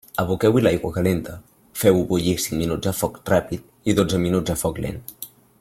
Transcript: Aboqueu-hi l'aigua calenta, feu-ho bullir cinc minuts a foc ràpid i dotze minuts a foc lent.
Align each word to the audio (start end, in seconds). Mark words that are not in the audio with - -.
Aboqueu-hi 0.21 0.61
l'aigua 0.67 0.89
calenta, 0.95 1.35
feu-ho 1.83 2.01
bullir 2.13 2.35
cinc 2.47 2.59
minuts 2.63 2.91
a 2.95 2.97
foc 3.03 3.23
ràpid 3.35 3.71
i 3.93 3.99
dotze 4.01 4.25
minuts 4.29 4.57
a 4.57 4.61
foc 4.67 4.83
lent. 4.87 5.03